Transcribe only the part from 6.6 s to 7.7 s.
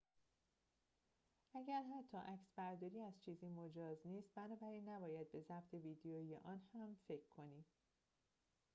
هم فکر کنیم